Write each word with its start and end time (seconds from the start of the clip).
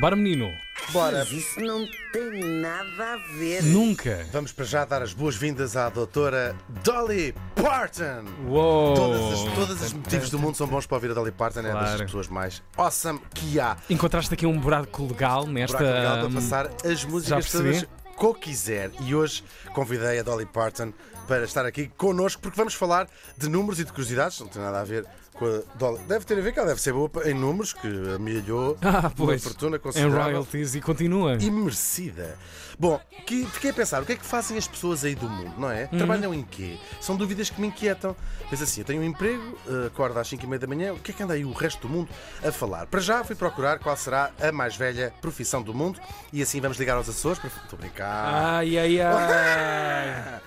Bora, 0.00 0.14
menino. 0.14 0.52
Bora, 0.92 1.18
Mas 1.18 1.32
isso 1.32 1.60
não 1.60 1.86
tem 2.12 2.40
nada 2.60 3.14
a 3.14 3.16
ver. 3.36 3.62
Nunca. 3.64 4.24
vamos 4.32 4.52
para 4.52 4.64
já 4.64 4.84
dar 4.84 5.02
as 5.02 5.12
boas-vindas 5.12 5.76
à 5.76 5.88
doutora 5.88 6.54
Dolly 6.84 7.34
Parton. 7.56 8.24
Uou. 8.46 8.94
Todas 8.94 9.32
as, 9.32 9.54
todos 9.54 9.82
os 9.82 9.92
motivos 9.92 10.30
do 10.30 10.38
mundo 10.38 10.56
são 10.56 10.66
bons 10.68 10.86
para 10.86 10.96
ouvir 10.96 11.10
a 11.10 11.14
Dolly 11.14 11.32
Parton, 11.32 11.60
é 11.60 11.72
das 11.72 11.72
Claro. 11.72 12.04
pessoas 12.04 12.28
mais 12.28 12.62
awesome 12.76 13.20
que 13.34 13.58
há. 13.58 13.76
Encontraste 13.90 14.32
aqui 14.32 14.46
um 14.46 14.58
buraco 14.58 15.04
legal 15.06 15.46
nesta. 15.46 15.76
Buraco 15.78 15.96
legal 15.98 16.18
para 16.20 16.30
passar 16.34 16.70
as 16.84 17.04
músicas 17.04 17.50
percebi. 17.50 17.86
todas 18.16 18.36
que 18.36 18.40
quiser. 18.40 18.90
E 19.00 19.14
hoje 19.14 19.44
convidei 19.74 20.18
a 20.20 20.22
Dolly 20.22 20.46
Parton 20.46 20.92
para 21.26 21.44
estar 21.44 21.66
aqui 21.66 21.88
connosco, 21.96 22.40
porque 22.40 22.56
vamos 22.56 22.72
falar 22.74 23.06
de 23.36 23.48
números 23.48 23.78
e 23.78 23.84
de 23.84 23.90
curiosidades, 23.92 24.40
não 24.40 24.48
tem 24.48 24.62
nada 24.62 24.80
a 24.80 24.84
ver 24.84 25.04
Dolly. 25.76 25.98
Deve 26.08 26.24
ter 26.24 26.38
a 26.38 26.40
ver 26.40 26.52
que 26.52 26.58
ela 26.58 26.68
deve 26.68 26.80
ser 26.80 26.92
boa 26.92 27.10
em 27.24 27.34
números, 27.34 27.72
que 27.72 27.86
amelhou 28.16 28.76
Ah, 28.82 29.10
uma 29.18 29.38
fortuna 29.38 29.76
Em 29.76 29.80
considerável. 29.80 30.22
royalties 30.22 30.74
e 30.74 30.80
continua. 30.80 31.36
e 31.40 31.50
merecida. 31.50 32.36
Bom, 32.78 33.00
que, 33.26 33.44
fiquei 33.46 33.70
a 33.70 33.74
pensar, 33.74 34.00
o 34.02 34.06
que 34.06 34.12
é 34.12 34.16
que 34.16 34.24
fazem 34.24 34.56
as 34.56 34.68
pessoas 34.68 35.04
aí 35.04 35.14
do 35.16 35.28
mundo, 35.28 35.54
não 35.58 35.68
é? 35.68 35.86
Trabalham 35.88 36.32
em 36.32 36.44
quê? 36.44 36.78
São 37.00 37.16
dúvidas 37.16 37.50
que 37.50 37.60
me 37.60 37.66
inquietam. 37.66 38.14
Mas 38.50 38.62
assim, 38.62 38.82
eu 38.82 38.84
tenho 38.84 39.02
um 39.02 39.04
emprego, 39.04 39.58
eh, 39.68 39.86
acordo 39.88 40.16
às 40.18 40.28
5 40.28 40.44
e 40.44 40.46
meia 40.46 40.60
da 40.60 40.66
manhã, 40.68 40.92
o 40.92 40.98
que 40.98 41.10
é 41.10 41.14
que 41.14 41.20
anda 41.22 41.34
aí 41.34 41.44
o 41.44 41.52
resto 41.52 41.88
do 41.88 41.92
mundo 41.92 42.08
a 42.42 42.52
falar? 42.52 42.86
Para 42.86 43.00
já 43.00 43.24
fui 43.24 43.34
procurar 43.34 43.80
qual 43.80 43.96
será 43.96 44.30
a 44.40 44.52
mais 44.52 44.76
velha 44.76 45.12
profissão 45.20 45.60
do 45.60 45.74
mundo 45.74 45.98
e 46.32 46.40
assim 46.40 46.60
vamos 46.60 46.78
ligar 46.78 46.96
aos 46.96 47.08
Açores 47.08 47.38
para... 47.40 47.48
Estou 47.50 47.76
a 47.76 47.80
brincar. 47.80 48.34
Ai, 48.54 48.78
ai, 48.78 49.00
ai. 49.00 50.34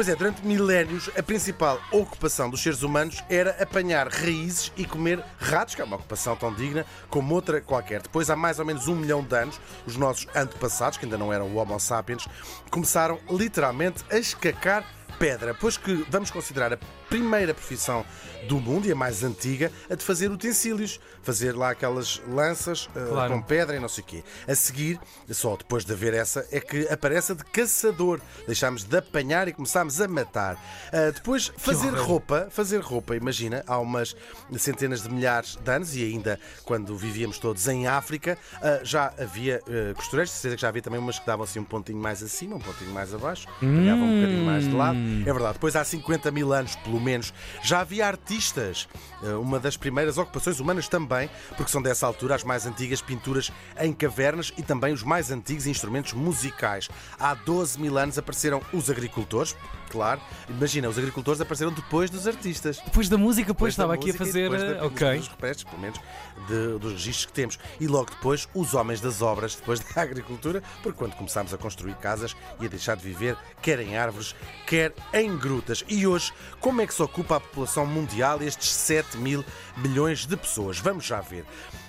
Pois 0.00 0.08
é, 0.08 0.16
durante 0.16 0.46
milénios 0.46 1.10
a 1.14 1.22
principal 1.22 1.78
ocupação 1.92 2.48
dos 2.48 2.62
seres 2.62 2.82
humanos 2.82 3.22
era 3.28 3.50
apanhar 3.62 4.08
raízes 4.08 4.72
e 4.74 4.86
comer 4.86 5.22
ratos, 5.38 5.74
que 5.74 5.82
é 5.82 5.84
uma 5.84 5.96
ocupação 5.96 6.34
tão 6.34 6.54
digna 6.54 6.86
como 7.10 7.34
outra 7.34 7.60
qualquer. 7.60 8.00
Depois, 8.00 8.30
há 8.30 8.34
mais 8.34 8.58
ou 8.58 8.64
menos 8.64 8.88
um 8.88 8.96
milhão 8.96 9.22
de 9.22 9.36
anos, 9.36 9.60
os 9.86 9.98
nossos 9.98 10.26
antepassados, 10.34 10.96
que 10.96 11.04
ainda 11.04 11.18
não 11.18 11.30
eram 11.30 11.48
o 11.48 11.56
Homo 11.56 11.78
sapiens, 11.78 12.26
começaram 12.70 13.18
literalmente 13.28 14.02
a 14.10 14.16
escacar 14.16 14.86
pedra, 15.20 15.52
pois 15.52 15.76
que 15.76 16.02
vamos 16.08 16.30
considerar 16.30 16.72
a 16.72 16.78
primeira 17.10 17.52
profissão 17.52 18.06
do 18.48 18.58
mundo 18.58 18.86
e 18.86 18.92
a 18.92 18.94
mais 18.94 19.22
antiga, 19.22 19.70
a 19.90 19.94
de 19.94 20.02
fazer 20.02 20.30
utensílios, 20.30 20.98
fazer 21.22 21.54
lá 21.54 21.70
aquelas 21.70 22.22
lanças 22.26 22.88
eh, 22.96 23.06
Claro. 23.10 23.34
com 23.34 23.42
pedra 23.42 23.76
e 23.76 23.78
não 23.78 23.88
sei 23.88 24.02
o 24.02 24.06
quê. 24.06 24.24
A 24.48 24.54
seguir, 24.54 24.98
só 25.28 25.56
depois 25.56 25.84
de 25.84 25.92
haver 25.92 26.14
essa, 26.14 26.46
é 26.50 26.58
que 26.58 26.88
aparece 26.88 27.32
a 27.32 27.34
de 27.34 27.44
caçador. 27.44 28.18
Deixámos 28.46 28.82
de 28.82 28.96
apanhar 28.96 29.46
e 29.46 29.52
começámos 29.52 30.00
a 30.00 30.08
matar. 30.08 30.56
Ah, 30.90 31.10
depois, 31.14 31.52
fazer 31.58 31.90
roupa, 31.92 32.48
fazer 32.50 32.80
roupa, 32.80 33.14
imagina, 33.14 33.62
há 33.66 33.78
umas 33.78 34.16
centenas 34.56 35.02
de 35.02 35.10
milhares 35.10 35.56
de 35.62 35.70
anos 35.70 35.94
e 35.94 36.02
ainda 36.02 36.40
quando 36.64 36.96
vivíamos 36.96 37.38
todos 37.38 37.68
em 37.68 37.86
África, 37.86 38.38
ah, 38.62 38.80
já 38.82 39.12
havia 39.18 39.60
costureiros, 39.94 40.30
de 40.30 40.36
certeza 40.36 40.56
que 40.56 40.62
já 40.62 40.68
havia 40.68 40.80
também 40.80 40.98
umas 40.98 41.18
que 41.18 41.26
davam 41.26 41.44
assim 41.44 41.58
um 41.58 41.64
pontinho 41.64 41.98
mais 41.98 42.22
acima, 42.22 42.56
um 42.56 42.60
pontinho 42.60 42.90
mais 42.90 43.12
abaixo, 43.12 43.46
pegavam 43.60 44.04
um 44.04 44.20
bocadinho 44.20 44.46
mais 44.46 44.64
de 44.64 44.72
lado. 44.72 45.09
É 45.26 45.32
verdade, 45.32 45.54
depois 45.54 45.74
há 45.76 45.84
50 45.84 46.30
mil 46.30 46.52
anos, 46.52 46.76
pelo 46.76 47.00
menos, 47.00 47.32
já 47.62 47.80
havia 47.80 48.06
artistas. 48.06 48.88
Ah, 49.22 49.38
uma 49.38 49.58
das 49.60 49.76
primeiras 49.76 50.16
ocupações 50.18 50.60
humanas 50.60 50.88
também, 50.88 51.28
porque 51.56 51.70
são 51.70 51.82
dessa 51.82 52.06
altura 52.06 52.34
as 52.34 52.44
mais 52.44 52.66
antigas 52.66 53.00
pinturas 53.02 53.50
em 53.78 53.92
cavernas 53.92 54.52
e 54.56 54.62
também 54.62 54.92
os 54.92 55.02
mais 55.02 55.30
antigos 55.30 55.66
instrumentos 55.66 56.12
musicais. 56.12 56.88
Há 57.18 57.34
12 57.34 57.80
mil 57.80 57.96
anos 57.98 58.18
apareceram 58.18 58.62
os 58.72 58.88
agricultores, 58.90 59.56
claro. 59.90 60.20
Imagina, 60.48 60.88
os 60.88 60.96
agricultores 60.98 61.40
apareceram 61.40 61.72
depois 61.72 62.10
dos 62.10 62.26
artistas. 62.26 62.78
Depois 62.84 63.08
da 63.08 63.18
música, 63.18 63.48
depois 63.52 63.72
estava 63.74 63.94
aqui 63.94 64.10
a 64.10 64.14
fazer. 64.14 64.42
depois 64.50 64.62
eh, 64.62 64.74
da- 64.74 64.86
Ok. 64.86 65.16
Dos 65.18 65.28
represtos, 65.28 65.64
pelo 65.64 65.80
menos, 65.80 66.00
de- 66.48 66.78
dos 66.78 66.92
registros 66.92 67.26
que 67.26 67.32
temos. 67.32 67.58
E 67.78 67.86
logo 67.86 68.10
depois, 68.10 68.48
os 68.54 68.74
homens 68.74 69.00
das 69.00 69.20
obras, 69.22 69.54
depois 69.56 69.80
da 69.94 70.02
agricultura, 70.02 70.62
porque 70.82 70.98
quando 70.98 71.14
começámos 71.14 71.52
a 71.52 71.58
construir 71.58 71.94
casas 71.96 72.34
e 72.60 72.66
a 72.66 72.68
deixar 72.68 72.96
de 72.96 73.02
viver, 73.02 73.36
quer 73.60 73.80
em 73.80 73.96
árvores, 73.96 74.34
quer 74.66 74.92
em 75.12 75.36
grutas. 75.36 75.84
E 75.88 76.06
hoje, 76.06 76.32
como 76.60 76.80
é 76.80 76.86
que 76.86 76.94
se 76.94 77.02
ocupa 77.02 77.36
a 77.36 77.40
população 77.40 77.86
mundial 77.86 78.42
estes 78.42 78.72
7 78.72 79.16
mil 79.16 79.44
milhões 79.76 80.26
de 80.26 80.36
pessoas? 80.36 80.78
Vamos 80.78 81.04
já 81.04 81.20
ver. 81.20 81.44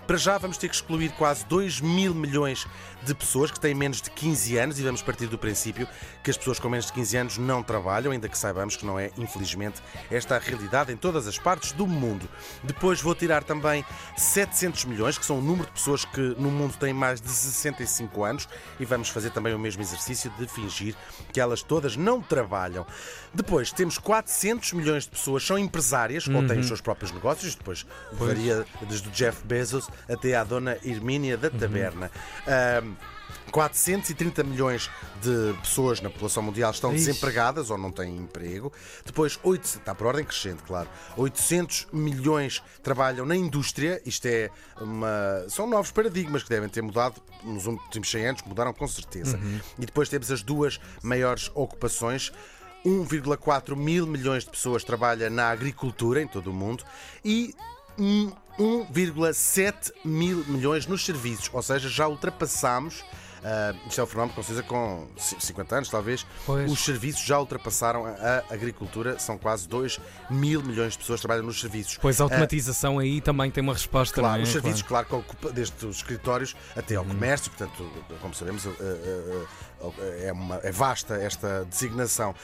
Para 0.07 0.17
já 0.17 0.37
vamos 0.37 0.57
ter 0.57 0.67
que 0.67 0.75
excluir 0.75 1.11
quase 1.11 1.45
2 1.45 1.79
mil 1.79 2.13
milhões 2.13 2.67
de 3.03 3.15
pessoas 3.15 3.49
que 3.49 3.59
têm 3.59 3.73
menos 3.73 4.01
de 4.01 4.09
15 4.11 4.57
anos 4.57 4.79
e 4.79 4.83
vamos 4.83 5.01
partir 5.01 5.27
do 5.27 5.37
princípio 5.37 5.87
que 6.23 6.29
as 6.29 6.37
pessoas 6.37 6.59
com 6.59 6.69
menos 6.69 6.87
de 6.87 6.93
15 6.93 7.17
anos 7.17 7.37
não 7.37 7.63
trabalham, 7.63 8.11
ainda 8.11 8.27
que 8.27 8.37
saibamos 8.37 8.75
que 8.75 8.85
não 8.85 8.99
é, 8.99 9.11
infelizmente, 9.17 9.81
esta 10.09 10.35
a 10.35 10.39
realidade 10.39 10.91
em 10.91 10.97
todas 10.97 11.27
as 11.27 11.37
partes 11.37 11.71
do 11.71 11.87
mundo. 11.87 12.29
Depois 12.63 13.01
vou 13.01 13.15
tirar 13.15 13.43
também 13.43 13.85
700 14.17 14.85
milhões, 14.85 15.17
que 15.17 15.25
são 15.25 15.39
o 15.39 15.41
número 15.41 15.67
de 15.67 15.73
pessoas 15.73 16.03
que 16.03 16.35
no 16.37 16.51
mundo 16.51 16.75
têm 16.77 16.93
mais 16.93 17.21
de 17.21 17.29
65 17.29 18.23
anos 18.23 18.49
e 18.79 18.85
vamos 18.85 19.09
fazer 19.09 19.29
também 19.29 19.53
o 19.53 19.59
mesmo 19.59 19.81
exercício 19.81 20.29
de 20.37 20.47
fingir 20.47 20.95
que 21.31 21.39
elas 21.39 21.63
todas 21.63 21.95
não 21.95 22.21
trabalham. 22.21 22.85
Depois 23.33 23.71
temos 23.71 23.97
400 23.97 24.73
milhões 24.73 25.03
de 25.05 25.11
pessoas 25.11 25.45
são 25.45 25.57
empresárias 25.57 26.27
ou 26.27 26.45
têm 26.45 26.59
os 26.59 26.67
seus 26.67 26.81
próprios 26.81 27.11
negócios, 27.11 27.55
depois 27.55 27.85
varia 28.11 28.65
desde 28.87 29.07
o 29.07 29.11
Jeff 29.11 29.45
Bezos 29.45 29.87
até 30.09 30.35
à 30.35 30.43
dona 30.43 30.77
Hermínia 30.83 31.37
da 31.37 31.49
Taberna. 31.49 32.11
Ahm, 32.47 32.95
430 33.51 34.43
milhões 34.43 34.89
de 35.21 35.53
pessoas 35.61 36.01
na 36.01 36.09
população 36.09 36.41
mundial 36.41 36.71
estão 36.71 36.93
Ixi. 36.93 37.05
desempregadas 37.05 37.69
ou 37.69 37.77
não 37.77 37.91
têm 37.91 38.15
emprego. 38.15 38.71
Depois, 39.05 39.39
8, 39.43 39.63
está 39.63 39.93
por 39.93 40.07
ordem 40.07 40.23
crescente, 40.23 40.63
claro. 40.63 40.89
800 41.17 41.87
milhões 41.91 42.63
trabalham 42.81 43.25
na 43.25 43.35
indústria. 43.35 44.01
Isto 44.05 44.25
é 44.27 44.49
uma. 44.79 45.45
São 45.49 45.67
novos 45.67 45.91
paradigmas 45.91 46.43
que 46.43 46.49
devem 46.49 46.69
ter 46.69 46.81
mudado 46.81 47.21
nos 47.43 47.65
últimos 47.65 48.09
100 48.09 48.27
anos, 48.27 48.41
mudaram 48.45 48.73
com 48.73 48.87
certeza. 48.87 49.39
E 49.77 49.85
depois 49.85 50.09
temos 50.09 50.31
as 50.31 50.41
duas 50.41 50.79
maiores 51.03 51.51
ocupações. 51.53 52.31
1,4 52.85 53.75
mil 53.75 54.07
milhões 54.07 54.43
de 54.43 54.49
pessoas 54.49 54.83
trabalham 54.83 55.29
na 55.29 55.49
agricultura 55.49 56.21
em 56.21 56.27
todo 56.27 56.49
o 56.49 56.53
mundo 56.53 56.83
e 57.23 57.53
um- 57.97 58.31
1,7 58.59 59.91
mil 60.03 60.43
milhões 60.47 60.85
nos 60.85 61.05
serviços, 61.05 61.49
ou 61.53 61.61
seja, 61.61 61.89
já 61.89 62.07
ultrapassámos. 62.07 63.03
Ah, 63.43 63.73
isto 63.87 63.99
é 63.99 64.03
um 64.03 64.07
fenómeno 64.07 64.33
com 64.35 64.43
certeza 64.43 64.63
com 64.67 65.07
ci- 65.17 65.35
50 65.39 65.75
anos, 65.75 65.89
talvez. 65.89 66.25
Pois. 66.45 66.71
Os 66.71 66.79
serviços 66.83 67.25
já 67.25 67.39
ultrapassaram 67.39 68.05
a 68.05 68.43
agricultura, 68.53 69.17
são 69.19 69.37
quase 69.37 69.67
2 69.67 69.99
mil 70.29 70.61
milhões 70.63 70.93
de 70.93 70.99
pessoas 70.99 71.19
que 71.19 71.27
trabalham 71.27 71.45
nos 71.45 71.59
serviços. 71.59 71.97
Pois 72.01 72.19
a 72.19 72.23
Ah, 72.23 72.25
automatização 72.25 72.99
aí 72.99 73.21
também 73.21 73.49
tem 73.51 73.63
uma 73.63 73.73
resposta. 73.73 74.15
Claro, 74.21 74.39
é? 74.39 74.43
os 74.43 74.49
serviços, 74.49 74.81
claro, 74.81 75.05
que 75.07 75.15
ocupa 75.15 75.51
desde 75.51 75.85
os 75.85 75.97
escritórios 75.97 76.55
até 76.75 76.95
ao 76.95 77.05
comércio, 77.05 77.51
portanto, 77.51 77.89
como 78.21 78.33
sabemos, 78.33 78.65
eh, 78.65 79.45
é, 80.27 80.31
uma- 80.31 80.57
é 80.63 80.71
vasta 80.71 81.15
esta 81.15 81.65
designação. 81.65 82.35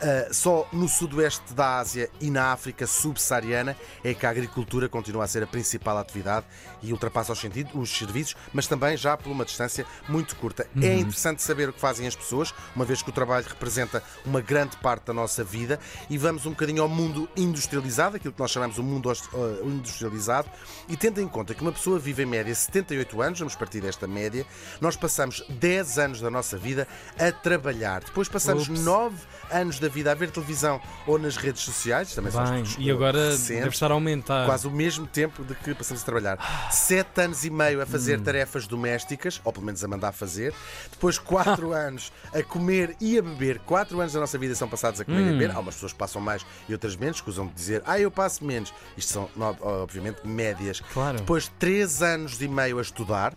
Eh, 0.00 0.28
Só 0.32 0.66
no 0.72 0.88
sudoeste 0.88 1.52
da 1.54 1.78
Ásia 1.78 2.08
e 2.20 2.30
na 2.30 2.52
África 2.52 2.86
subsaariana 2.86 3.76
é 4.04 4.14
que 4.14 4.24
a 4.26 4.30
agricultura 4.30 4.88
continua 4.88 5.24
a 5.24 5.26
ser 5.26 5.42
a 5.42 5.46
principal 5.46 5.98
atividade 5.98 6.46
e 6.82 6.92
ultrapassa 6.92 7.32
os, 7.32 7.38
sentidos, 7.38 7.72
os 7.74 7.90
serviços, 7.96 8.34
mas 8.52 8.66
também 8.66 8.96
já 8.96 9.16
por 9.16 9.30
uma 9.30 9.44
distância 9.44 9.84
muito 10.08 10.34
curta. 10.36 10.45
É 10.80 10.94
interessante 10.98 11.42
saber 11.42 11.68
o 11.68 11.72
que 11.72 11.80
fazem 11.80 12.06
as 12.06 12.14
pessoas, 12.14 12.52
uma 12.74 12.84
vez 12.84 13.02
que 13.02 13.10
o 13.10 13.12
trabalho 13.12 13.46
representa 13.48 14.02
uma 14.24 14.40
grande 14.40 14.76
parte 14.78 15.06
da 15.06 15.12
nossa 15.12 15.42
vida 15.42 15.78
e 16.08 16.18
vamos 16.18 16.46
um 16.46 16.50
bocadinho 16.50 16.82
ao 16.82 16.88
mundo 16.88 17.28
industrializado, 17.36 18.16
aquilo 18.16 18.32
que 18.32 18.40
nós 18.40 18.50
chamamos 18.50 18.78
o 18.78 18.82
mundo 18.82 19.10
eh, 19.10 19.16
industrializado, 19.64 20.48
e 20.88 20.96
tendo 20.96 21.20
em 21.20 21.28
conta 21.28 21.54
que 21.54 21.62
uma 21.62 21.72
pessoa 21.72 21.98
vive 21.98 22.22
em 22.22 22.26
média 22.26 22.54
78 22.54 23.22
anos, 23.22 23.38
vamos 23.38 23.54
partir 23.54 23.80
desta 23.80 24.06
média, 24.06 24.46
nós 24.80 24.96
passamos 24.96 25.42
10 25.48 25.98
anos 25.98 26.20
da 26.20 26.30
nossa 26.30 26.56
vida 26.56 26.86
a 27.18 27.32
trabalhar. 27.32 28.02
Depois 28.04 28.28
passamos 28.28 28.68
Ups. 28.68 28.84
9 28.84 29.16
anos 29.50 29.78
da 29.78 29.88
vida 29.88 30.12
a 30.12 30.14
ver 30.14 30.30
televisão 30.30 30.80
ou 31.06 31.18
nas 31.18 31.36
redes 31.36 31.62
sociais, 31.62 32.14
também 32.14 32.32
são 32.32 32.44
Bem, 32.44 32.62
estudos, 32.62 32.86
e 32.86 32.90
agora 32.90 33.18
eh, 33.18 33.22
deve 33.22 33.32
recentes 33.36 33.74
estar 33.74 33.90
a 33.90 33.94
aumentar. 33.94 34.46
quase 34.46 34.66
o 34.66 34.70
mesmo 34.70 35.06
tempo 35.06 35.44
de 35.44 35.54
que 35.54 35.74
passamos 35.74 36.02
a 36.02 36.04
trabalhar. 36.04 36.68
Sete 36.70 37.20
anos 37.20 37.44
e 37.44 37.50
meio 37.50 37.80
a 37.80 37.86
fazer 37.86 38.20
tarefas 38.20 38.66
domésticas, 38.66 39.40
ou 39.44 39.52
pelo 39.52 39.66
menos 39.66 39.82
a 39.82 39.88
mandar 39.88 40.12
fazer. 40.12 40.35
Depois 40.90 41.18
quatro 41.18 41.72
anos 41.74 42.12
a 42.32 42.42
comer 42.42 42.96
e 43.00 43.18
a 43.18 43.22
beber. 43.22 43.58
Quatro 43.60 44.00
anos 44.00 44.12
da 44.12 44.20
nossa 44.20 44.38
vida 44.38 44.54
são 44.54 44.68
passados 44.68 45.00
a 45.00 45.04
comer 45.04 45.20
e 45.26 45.28
a 45.28 45.32
beber. 45.32 45.50
Há 45.50 45.58
umas 45.60 45.74
pessoas 45.74 45.92
passam 45.92 46.20
mais 46.20 46.44
e 46.68 46.72
outras 46.72 46.96
menos, 46.96 47.20
que 47.20 47.28
usam 47.30 47.46
de 47.46 47.54
dizer, 47.54 47.82
ah, 47.86 47.98
eu 47.98 48.10
passo 48.10 48.44
menos. 48.44 48.72
Isto 48.96 49.12
são, 49.12 49.30
obviamente, 49.60 50.26
médias. 50.26 50.80
Claro. 50.92 51.18
Depois 51.18 51.50
três 51.58 52.02
anos 52.02 52.40
e 52.40 52.48
meio 52.48 52.78
a 52.78 52.82
estudar. 52.82 53.34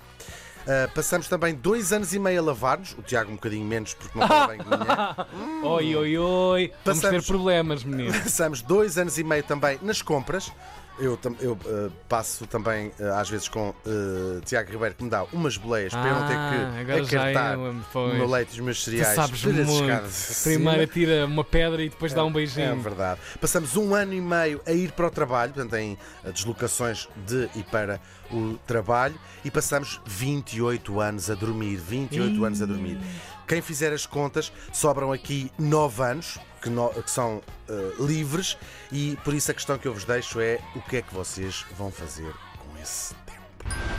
Ah, 0.67 0.89
passamos 0.93 1.27
também 1.27 1.55
dois 1.55 1.91
anos 1.93 2.13
e 2.13 2.19
meio 2.19 2.39
a 2.41 2.43
lavar-nos, 2.43 2.91
o 2.93 3.01
Tiago 3.01 3.31
um 3.31 3.35
bocadinho 3.35 3.65
menos 3.65 3.93
porque 3.93 4.19
não 4.19 4.27
toma 4.27 4.47
bem 4.47 4.57
de 4.59 4.65
manhã. 4.65 5.15
Oi, 5.63 5.95
oi, 5.95 6.17
oi. 6.17 6.73
Vamos 6.85 6.99
ter 7.01 7.07
Passamos- 7.07 7.27
problemas, 7.27 7.83
menino. 7.83 8.13
Passamos 8.23 8.61
dois 8.61 8.97
anos 8.97 9.17
e 9.17 9.23
meio 9.23 9.43
também 9.43 9.79
nas 9.81 10.01
compras. 10.01 10.51
Eu, 10.99 11.17
eu 11.39 11.57
eh, 11.65 11.89
passo 12.09 12.45
também, 12.45 12.91
eh, 12.99 13.09
às 13.15 13.29
vezes, 13.29 13.47
com 13.47 13.73
eh, 13.85 14.41
Tiago 14.45 14.69
Ribeiro, 14.71 14.95
que 14.95 15.03
me 15.03 15.09
dá 15.09 15.23
umas 15.31 15.55
boleias 15.55 15.93
para 15.93 16.07
eu 16.09 16.15
não 16.15 16.23
Ah, 16.23 16.27
ter 16.27 16.79
agora 16.81 17.05
que 17.05 17.15
acartar 17.15 17.53
é, 17.53 17.57
o 17.57 18.13
meu 18.13 18.29
leite 18.29 18.49
e 18.49 18.53
os 18.53 18.59
meus 18.59 18.79
Tu 18.83 18.91
cereais 18.91 19.15
sabes 19.15 19.41
para 19.41 19.51
as 19.61 19.67
muito. 19.67 20.43
Primeiro 20.43 20.87
tira 20.87 21.25
uma 21.25 21.43
pedra 21.43 21.81
e 21.81 21.89
depois 21.89 22.13
dá 22.13 22.25
um 22.25 22.29
É 22.29 22.33
beijinho. 22.33 22.81
verdade. 22.81 23.19
Passamos 23.39 23.77
um 23.77 23.95
ano 23.95 24.13
e 24.13 24.19
meio 24.21 24.61
a 24.65 24.71
ir 24.71 24.91
para 24.91 25.07
o 25.07 25.11
trabalho, 25.11 25.53
portanto, 25.53 25.75
em 25.75 25.97
deslocações 26.33 27.07
de 27.25 27.49
e 27.55 27.63
para 27.63 28.01
o 28.31 28.57
trabalho, 28.67 29.15
e 29.43 29.49
passamos 29.49 30.01
28 30.05 30.99
anos 30.99 31.29
a 31.29 31.35
dormir. 31.35 31.77
28 31.77 32.43
anos 32.43 32.61
a 32.61 32.65
dormir. 32.65 32.99
Quem 33.47 33.61
fizer 33.61 33.91
as 33.93 34.05
contas, 34.05 34.51
sobram 34.71 35.11
aqui 35.11 35.51
9 35.57 36.03
anos 36.03 36.39
que, 36.61 36.69
no- 36.69 36.89
que 37.03 37.09
são 37.11 37.41
eh, 37.67 37.91
livres, 37.99 38.57
e 38.91 39.17
por 39.23 39.33
isso 39.33 39.51
a 39.51 39.53
questão 39.53 39.77
que 39.77 39.87
eu 39.87 39.93
vos 39.93 40.05
deixo 40.05 40.39
é 40.39 40.59
o 40.75 40.81
que 40.81 40.97
é 40.97 41.01
que 41.01 41.13
vocês 41.13 41.65
vão 41.77 41.91
fazer 41.91 42.31
com 42.57 42.77
esse 42.81 43.13
tempo. 43.25 43.39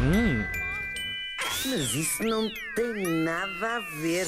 Hum. 0.02 0.44
Mas 1.66 1.94
isso 1.94 2.22
não 2.22 2.50
tem 2.74 3.02
nada 3.24 3.76
a 3.76 3.80
ver. 4.00 4.18